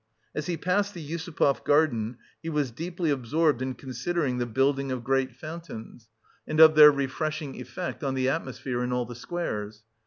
[0.33, 5.03] As he passed the Yusupov garden, he was deeply absorbed in considering the building of
[5.03, 6.09] great fountains,
[6.47, 9.83] and of their refreshing effect on the atmosphere in all the squares.